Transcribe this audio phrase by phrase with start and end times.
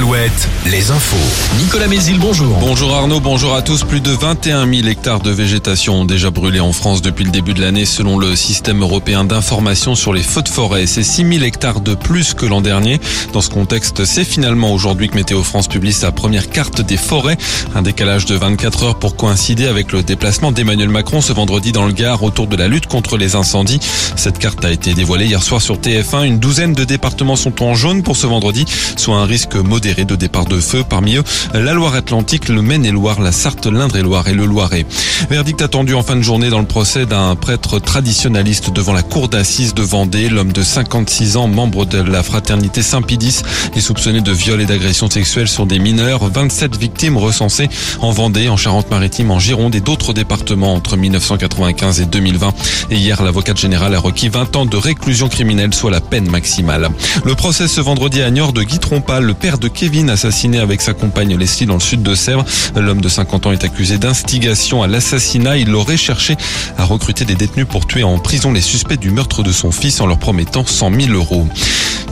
[0.00, 0.32] Mohamed,
[0.70, 1.16] les infos.
[1.58, 2.56] Nicolas Mézil, bonjour.
[2.60, 3.84] Bonjour Arnaud, bonjour à tous.
[3.84, 7.52] Plus de 21 000 hectares de végétation ont déjà brûlé en France depuis le début
[7.52, 10.86] de l'année selon le système européen d'information sur les feux de forêt.
[10.86, 13.00] C'est 6 000 hectares de plus que l'an dernier.
[13.34, 17.36] Dans ce contexte, c'est finalement aujourd'hui que Météo France publie sa première carte des forêts.
[17.74, 21.84] Un décalage de 24 heures pour coïncider avec le déplacement d'Emmanuel Macron ce vendredi dans
[21.84, 23.80] le Gard autour de la lutte contre les incendies.
[24.16, 26.24] Cette carte a été dévoilée hier soir sur TF1.
[26.24, 28.64] Une douzaine de départements sont en jaune pour ce vendredi,
[28.96, 30.84] soit un risque modéré de départ de feu.
[30.88, 34.86] Parmi eux, la Loire-Atlantique, le Maine-et-Loire, la Sarthe, l'Indre-et-Loire et le Loiret.
[35.28, 39.28] Verdict attendu en fin de journée dans le procès d'un prêtre traditionnaliste devant la cour
[39.28, 40.28] d'assises de Vendée.
[40.28, 43.42] L'homme de 56 ans, membre de la fraternité Saint-Pidis,
[43.74, 46.30] est soupçonné de viol et d'agression sexuelle sur des mineurs.
[46.30, 47.68] 27 victimes recensées
[48.00, 52.54] en Vendée, en Charente-Maritime, en Gironde et d'autres départements entre 1995 et 2020.
[52.90, 56.90] Et hier, l'avocate générale a requis 20 ans de réclusion criminelle, soit la peine maximale.
[57.24, 60.80] Le procès ce vendredi à Niort de Guy Trompa, le père de Kevin assassiné avec
[60.80, 62.44] sa compagne Leslie dans le sud de Sèvres.
[62.76, 65.56] L'homme de 50 ans est accusé d'instigation à l'assassinat.
[65.56, 66.36] Il aurait cherché
[66.78, 70.00] à recruter des détenus pour tuer en prison les suspects du meurtre de son fils
[70.00, 71.46] en leur promettant 100 000 euros.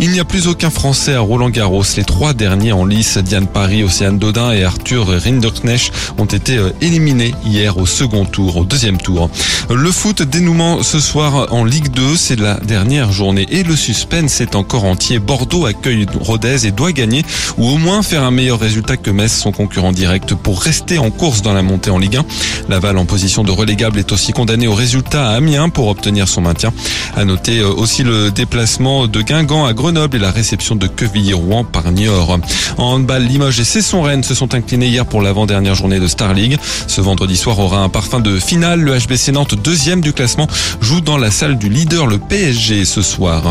[0.03, 1.85] Il n'y a plus aucun Français à Roland Garros.
[1.99, 6.71] Les trois derniers en lice, Diane Paris, Océane Dodin et Arthur Rinderknecht, ont été euh,
[6.81, 9.29] éliminés hier au second tour, au deuxième tour.
[9.69, 14.41] Le foot dénouement ce soir en Ligue 2, c'est la dernière journée et le suspense
[14.41, 15.19] est encore entier.
[15.19, 17.23] Bordeaux accueille Rodez et doit gagner
[17.59, 21.11] ou au moins faire un meilleur résultat que Metz, son concurrent direct, pour rester en
[21.11, 22.25] course dans la montée en Ligue 1.
[22.71, 26.41] Laval en position de relégable est aussi condamné au résultat à Amiens pour obtenir son
[26.41, 26.73] maintien.
[27.19, 31.65] À noter euh, aussi le déplacement de Guingamp à Grenoble et la réception de Quevilly-Rouen
[31.65, 32.39] par Niort.
[32.79, 36.59] En handball, Limoges et Cesson-Rennes se sont inclinés hier pour l'avant-dernière journée de Star League.
[36.87, 38.81] Ce vendredi soir aura un parfum de finale.
[38.81, 40.47] Le HBC Nantes, deuxième du classement,
[40.81, 43.43] joue dans la salle du leader, le PSG, ce soir.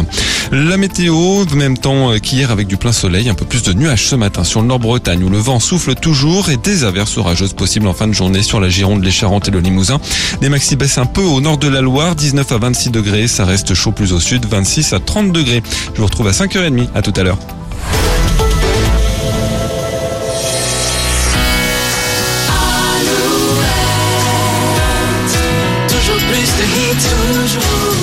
[0.53, 4.15] La météo, même temps qu'hier avec du plein soleil, un peu plus de nuages ce
[4.15, 7.93] matin sur le Nord-Bretagne où le vent souffle toujours et des averses orageuses possibles en
[7.93, 9.99] fin de journée sur la Gironde, les Charentes et le Limousin.
[10.41, 13.43] Les maxi baissent un peu au nord de la Loire, 19 à 26 degrés, ça
[13.43, 15.63] reste chaud plus au sud, 26 à 30 degrés.
[15.93, 16.89] Je vous retrouve retrouve à 5h30.
[16.93, 17.37] À tout à l'heure.
[25.87, 27.07] Toujours plus de hits,
[27.47, 27.98] toujours